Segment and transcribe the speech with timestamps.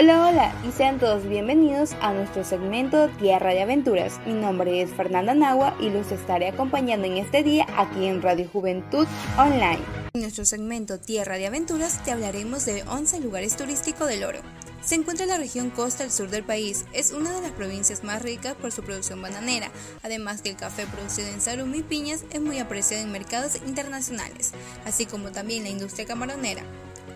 [0.00, 4.18] Hola, hola y sean todos bienvenidos a nuestro segmento Tierra de Aventuras.
[4.24, 8.48] Mi nombre es Fernanda Nagua y los estaré acompañando en este día aquí en Radio
[8.50, 9.06] Juventud
[9.36, 9.78] Online.
[10.14, 14.40] En nuestro segmento Tierra de Aventuras te hablaremos de 11 lugares turísticos del oro.
[14.82, 16.86] Se encuentra en la región costa al sur del país.
[16.94, 19.70] Es una de las provincias más ricas por su producción bananera,
[20.02, 24.52] además que el café producido en Sarum y Piñas es muy apreciado en mercados internacionales,
[24.86, 26.62] así como también la industria camaronera.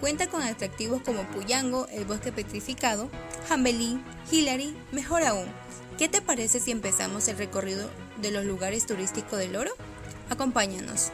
[0.00, 3.08] Cuenta con atractivos como Puyango, el bosque petrificado,
[3.48, 5.46] Jambelí, Hillary, mejor aún.
[5.98, 7.88] ¿Qué te parece si empezamos el recorrido
[8.20, 9.70] de los lugares turísticos del oro?
[10.28, 11.10] Acompáñanos.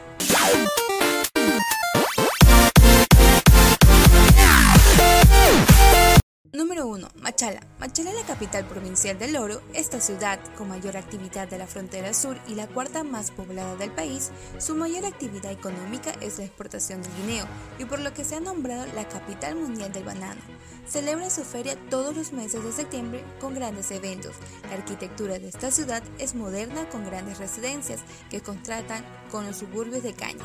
[6.91, 7.07] 1.
[7.21, 7.61] Machala.
[7.79, 9.61] Machala es la capital provincial del oro.
[9.73, 13.91] Esta ciudad, con mayor actividad de la frontera sur y la cuarta más poblada del
[13.91, 17.45] país, su mayor actividad económica es la exportación del guineo
[17.79, 20.41] y por lo que se ha nombrado la capital mundial del banano.
[20.85, 24.35] Celebra su feria todos los meses de septiembre con grandes eventos.
[24.63, 30.03] La arquitectura de esta ciudad es moderna con grandes residencias que contratan con los suburbios
[30.03, 30.43] de Caña.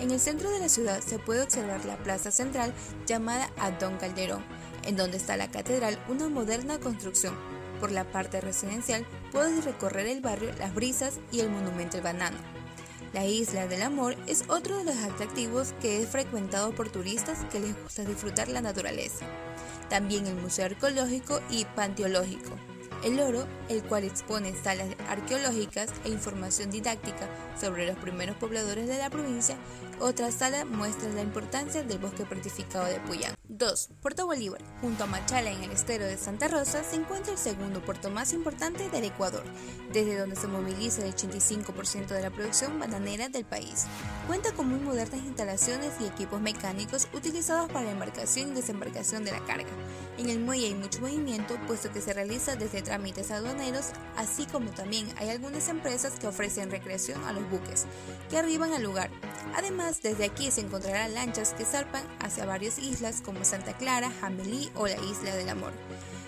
[0.00, 2.74] En el centro de la ciudad se puede observar la plaza central
[3.06, 4.44] llamada Adón Calderón
[4.86, 7.34] en donde está la catedral, una moderna construcción.
[7.80, 12.38] Por la parte residencial puedes recorrer el barrio Las Brisas y el Monumento El Banano.
[13.12, 17.60] La Isla del Amor es otro de los atractivos que es frecuentado por turistas que
[17.60, 19.26] les gusta disfrutar la naturaleza.
[19.88, 22.50] También el Museo Arqueológico y Panteológico.
[23.04, 27.28] El Oro, el cual expone salas arqueológicas e información didáctica
[27.60, 29.56] sobre los primeros pobladores de la provincia,
[30.00, 33.34] otra sala muestra la importancia del bosque fortificado de Puyán.
[33.56, 33.88] 2.
[34.02, 34.60] Puerto Bolívar.
[34.82, 38.32] Junto a Machala en el estero de Santa Rosa se encuentra el segundo puerto más
[38.32, 39.44] importante del Ecuador,
[39.92, 43.86] desde donde se moviliza el 85% de la producción bananera del país.
[44.26, 49.32] Cuenta con muy modernas instalaciones y equipos mecánicos utilizados para la embarcación y desembarcación de
[49.32, 49.70] la carga.
[50.18, 54.70] En el muelle hay mucho movimiento, puesto que se realiza desde trámites aduaneros, así como
[54.70, 57.84] también hay algunas empresas que ofrecen recreación a los buques
[58.30, 59.10] que arriban al lugar.
[59.54, 64.70] Además, desde aquí se encontrarán lanchas que zarpan hacia varias islas como Santa Clara, Jamelí
[64.74, 65.72] o la Isla del Amor.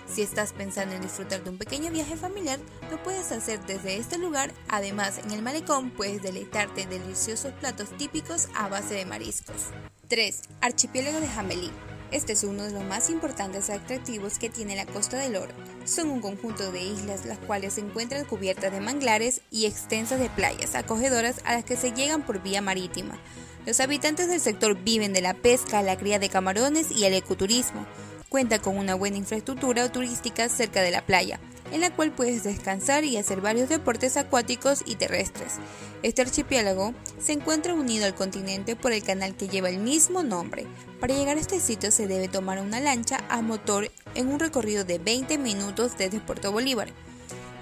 [0.07, 4.17] Si estás pensando en disfrutar de un pequeño viaje familiar, lo puedes hacer desde este
[4.17, 4.51] lugar.
[4.67, 9.67] Además, en el malecón puedes deleitarte de deliciosos platos típicos a base de mariscos.
[10.07, 10.41] 3.
[10.61, 11.71] Archipiélago de Jamelí.
[12.11, 15.53] Este es uno de los más importantes atractivos que tiene la Costa del Oro.
[15.85, 20.29] Son un conjunto de islas las cuales se encuentran cubiertas de manglares y extensas de
[20.29, 23.19] playas acogedoras a las que se llegan por vía marítima.
[23.67, 27.85] Los habitantes del sector viven de la pesca, la cría de camarones y el ecoturismo.
[28.29, 31.39] Cuenta con una buena infraestructura turística cerca de la playa,
[31.71, 35.55] en la cual puedes descansar y hacer varios deportes acuáticos y terrestres.
[36.03, 40.67] Este archipiélago se encuentra unido al continente por el canal que lleva el mismo nombre.
[40.99, 44.83] Para llegar a este sitio se debe tomar una lancha a motor en un recorrido
[44.83, 46.89] de 20 minutos desde Puerto Bolívar.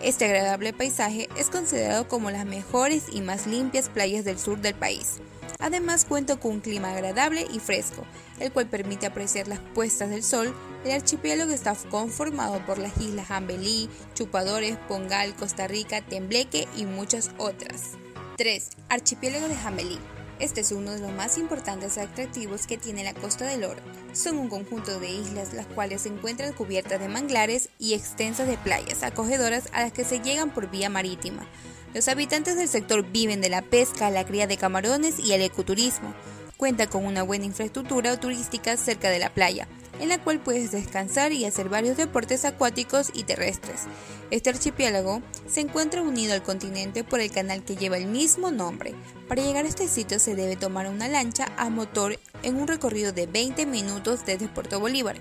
[0.01, 4.75] Este agradable paisaje es considerado como las mejores y más limpias playas del sur del
[4.75, 5.21] país.
[5.59, 8.05] Además cuenta con un clima agradable y fresco,
[8.39, 10.53] el cual permite apreciar las puestas del sol.
[10.85, 17.31] El archipiélago está conformado por las islas Jambelí, Chupadores, Pongal, Costa Rica, Tembleque y muchas
[17.37, 17.91] otras.
[18.37, 18.69] 3.
[18.89, 19.99] Archipiélago de Jambelí.
[20.39, 23.81] Este es uno de los más importantes atractivos que tiene la Costa del Oro.
[24.13, 28.57] Son un conjunto de islas las cuales se encuentran cubiertas de manglares y extensas de
[28.57, 31.47] playas acogedoras a las que se llegan por vía marítima.
[31.97, 36.13] Los habitantes del sector viven de la pesca, la cría de camarones y el ecoturismo.
[36.55, 39.67] Cuenta con una buena infraestructura turística cerca de la playa,
[39.99, 43.85] en la cual puedes descansar y hacer varios deportes acuáticos y terrestres.
[44.29, 48.93] Este archipiélago se encuentra unido al continente por el canal que lleva el mismo nombre.
[49.27, 53.11] Para llegar a este sitio se debe tomar una lancha a motor en un recorrido
[53.11, 55.15] de 20 minutos desde Puerto Bolívar.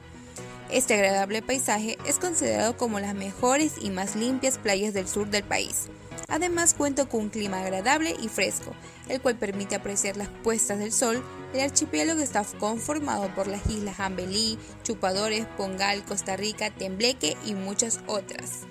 [0.71, 5.43] Este agradable paisaje es considerado como las mejores y más limpias playas del sur del
[5.43, 5.89] país.
[6.29, 8.75] Además cuenta con un clima agradable y fresco,
[9.09, 11.23] el cual permite apreciar las puestas del sol.
[11.53, 18.01] El archipiélago está conformado por las islas Jambelí, Chupadores, Pongal, Costa Rica, Tembleque y muchas
[18.07, 18.67] otras.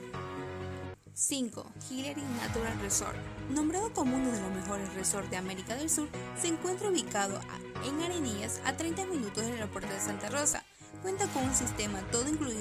[1.17, 1.65] 5.
[1.89, 3.15] Hillary Natural Resort.
[3.49, 7.39] Nombrado como uno de los mejores resorts de América del Sur, se encuentra ubicado
[7.85, 10.65] en Arenillas a 30 minutos del aeropuerto de Santa Rosa.
[11.01, 12.54] Cuenta con un sistema todo incluido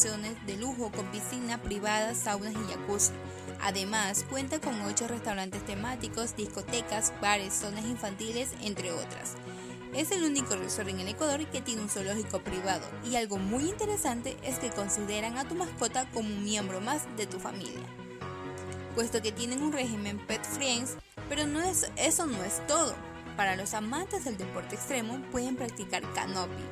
[0.00, 3.12] de lujo con piscina privada, saunas y jacuzzi.
[3.60, 9.34] Además, cuenta con 8 restaurantes temáticos, discotecas, bares, zonas infantiles, entre otras.
[9.92, 13.64] Es el único resort en el Ecuador que tiene un zoológico privado y algo muy
[13.68, 17.84] interesante es que consideran a tu mascota como un miembro más de tu familia.
[18.94, 20.96] Puesto que tienen un régimen pet friends,
[21.28, 22.94] pero no es, eso no es todo.
[23.36, 26.64] Para los amantes del deporte extremo pueden practicar canopy,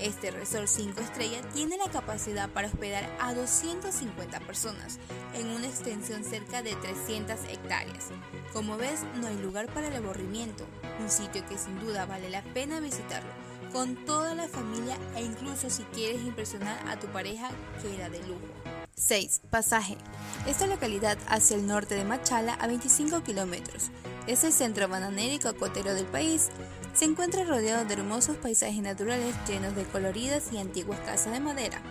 [0.00, 4.98] Este resort 5 estrellas tiene la capacidad para hospedar a 250 personas
[5.34, 8.08] en una extensión cerca de 300 hectáreas.
[8.52, 10.64] Como ves, no hay lugar para el aburrimiento,
[11.00, 13.30] un sitio que sin duda vale la pena visitarlo,
[13.72, 17.50] con toda la familia e incluso si quieres impresionar a tu pareja
[17.80, 18.76] queda de lujo.
[18.98, 19.42] 6.
[19.50, 19.98] Pasaje.
[20.46, 23.90] Esta localidad hacia el norte de Machala a 25 kilómetros.
[24.26, 26.48] Es el centro bananero y cocotero del país.
[26.96, 31.82] Se encuentra rodeado de hermosos paisajes naturales llenos de coloridas y antiguas casas de madera.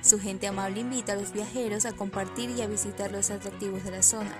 [0.00, 3.90] Su gente amable invita a los viajeros a compartir y a visitar los atractivos de
[3.90, 4.34] la zona.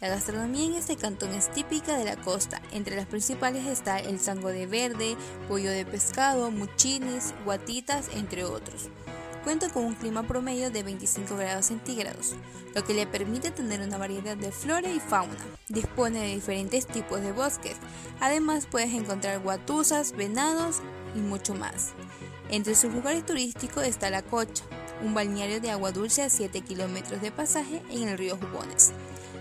[0.00, 2.60] La gastronomía en este cantón es típica de la costa.
[2.72, 5.16] Entre las principales está el sango de verde,
[5.46, 8.88] pollo de pescado, muchinis, guatitas, entre otros.
[9.46, 12.34] Cuenta con un clima promedio de 25 grados centígrados,
[12.74, 15.36] lo que le permite tener una variedad de flora y fauna.
[15.68, 17.76] Dispone de diferentes tipos de bosques.
[18.18, 20.80] Además puedes encontrar guatusas, venados
[21.14, 21.92] y mucho más.
[22.50, 24.64] Entre sus lugares turísticos está La Cocha,
[25.00, 28.90] un balneario de agua dulce a 7 kilómetros de pasaje en el río Jubones.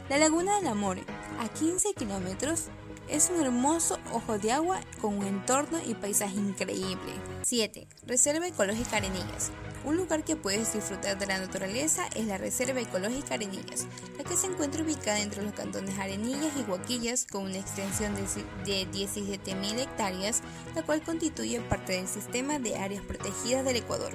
[0.07, 0.99] La Laguna del Amor,
[1.39, 2.65] a 15 kilómetros,
[3.09, 7.13] es un hermoso ojo de agua con un entorno y paisaje increíble.
[7.41, 7.87] 7.
[8.05, 9.51] Reserva Ecológica Arenillas.
[9.85, 13.85] Un lugar que puedes disfrutar de la naturaleza es la Reserva Ecológica Arenillas,
[14.17, 18.87] la que se encuentra ubicada entre los cantones Arenillas y Huaquillas con una extensión de
[18.87, 20.41] 17.000 hectáreas,
[20.73, 24.13] la cual constituye parte del sistema de áreas protegidas del Ecuador.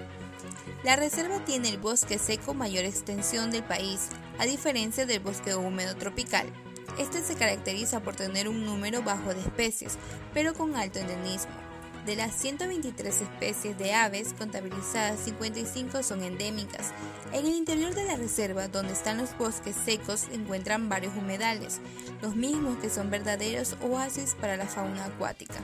[0.82, 4.08] La reserva tiene el bosque seco mayor extensión del país,
[4.40, 6.52] a diferencia del bosque húmedo tropical.
[6.98, 9.98] Este se caracteriza por tener un número bajo de especies,
[10.34, 11.69] pero con alto endemismo.
[12.06, 16.92] De las 123 especies de aves contabilizadas, 55 son endémicas.
[17.32, 21.80] En el interior de la reserva, donde están los bosques secos, se encuentran varios humedales,
[22.22, 25.60] los mismos que son verdaderos oasis para la fauna acuática.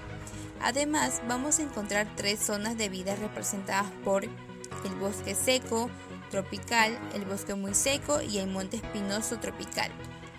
[0.61, 5.91] Además, vamos a encontrar tres zonas de vida representadas por el bosque seco,
[6.31, 9.91] tropical, el bosque muy seco y el monte espinoso tropical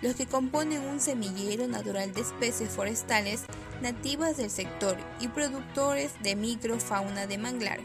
[0.02, 3.44] los que componen un semillero natural de especies forestales
[3.82, 7.80] nativas del sector y productores de microfauna de manglar.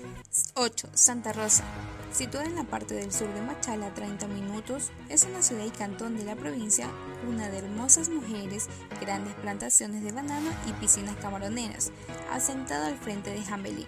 [0.56, 0.90] 8.
[0.94, 1.64] Santa Rosa.
[2.12, 6.16] Situada en la parte del sur de Machala, 30 minutos, es una ciudad y cantón
[6.16, 6.88] de la provincia,
[7.28, 8.68] una de hermosas mujeres,
[9.02, 11.92] grandes plantaciones de banano y piscinas camaroneras,
[12.32, 13.88] asentada al frente de Jambelí.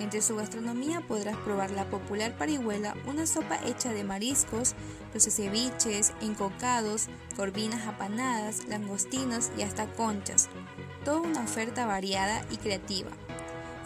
[0.00, 4.74] Entre su gastronomía podrás probar la popular parihuela, una sopa hecha de mariscos,
[5.12, 10.48] los ceviches, encocados, corvinas apanadas, langostinos y hasta conchas.
[11.04, 13.10] Toda una oferta variada y creativa.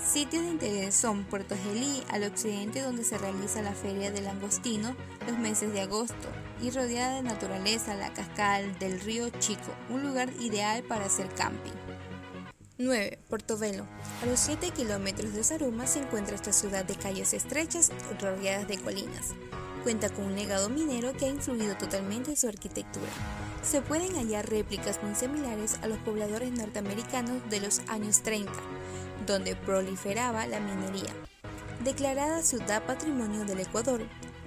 [0.04, 4.96] Sitios de interés son Puerto Gelí, al occidente donde se realiza la Feria del Langostino
[5.26, 6.28] los meses de agosto,
[6.60, 11.81] y rodeada de naturaleza la cascada del río Chico, un lugar ideal para hacer camping.
[12.82, 13.20] 9.
[13.28, 13.86] Portobelo.
[14.22, 18.76] A los 7 kilómetros de Saruma se encuentra esta ciudad de calles estrechas rodeadas de
[18.76, 19.28] colinas.
[19.84, 23.10] Cuenta con un legado minero que ha influido totalmente en su arquitectura.
[23.62, 28.52] Se pueden hallar réplicas muy similares a los pobladores norteamericanos de los años 30,
[29.26, 31.12] donde proliferaba la minería.
[31.84, 34.02] Declarada Ciudad Patrimonio del Ecuador,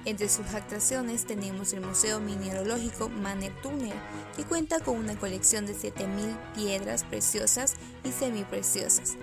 [0.05, 3.93] entre sus actuaciones tenemos el Museo Mineralógico Manet Túnel,
[4.35, 9.17] que cuenta con una colección de 7.000 piedras preciosas y semipreciosas.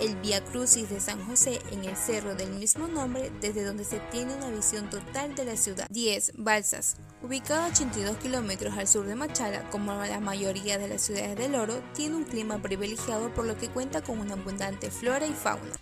[0.00, 3.98] El Via Crucis de San José en el cerro del mismo nombre, desde donde se
[4.12, 5.86] tiene una visión total de la ciudad.
[5.90, 6.34] 10.
[6.36, 6.96] Balsas.
[7.20, 11.56] Ubicado a 82 kilómetros al sur de Machala, como la mayoría de las ciudades del
[11.56, 15.74] oro, tiene un clima privilegiado por lo que cuenta con una abundante flora y fauna.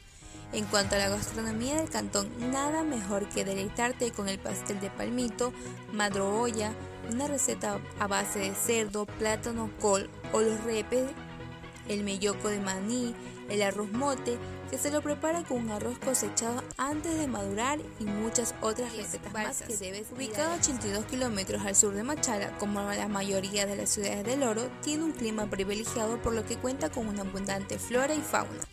[0.53, 4.91] En cuanto a la gastronomía del cantón, nada mejor que deleitarte con el pastel de
[4.91, 5.53] palmito,
[5.93, 6.73] madroolla,
[7.11, 11.11] una receta a base de cerdo, plátano, col o los repes,
[11.89, 13.15] el melloco de maní,
[13.49, 14.39] el arroz mote,
[14.71, 19.33] que se lo prepara con un arroz cosechado antes de madurar y muchas otras recetas
[19.33, 23.77] más que debes Ubicado a 82 kilómetros al sur de Machala, como la mayoría de
[23.77, 27.79] las ciudades del oro, tiene un clima privilegiado por lo que cuenta con una abundante
[27.79, 28.65] flora y fauna.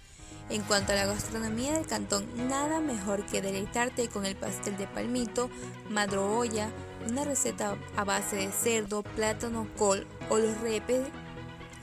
[0.49, 4.87] En cuanto a la gastronomía del cantón, nada mejor que deleitarte con el pastel de
[4.87, 5.49] palmito,
[5.89, 6.69] madroolla,
[7.09, 11.07] una receta a base de cerdo, plátano, col o los repes,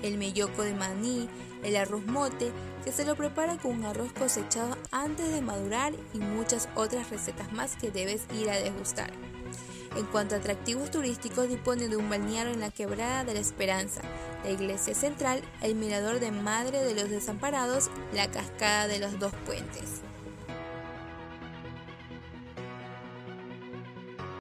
[0.02, 1.28] el melloco de maní,
[1.62, 2.52] el arroz mote,
[2.84, 7.52] que se lo prepara con un arroz cosechado antes de madurar y muchas otras recetas
[7.52, 9.10] más que debes ir a degustar.
[9.96, 14.02] En cuanto a atractivos turísticos, dispone de un balneario en la quebrada de la Esperanza,
[14.44, 19.32] la iglesia central, el mirador de Madre de los Desamparados, la cascada de los dos
[19.46, 20.02] puentes.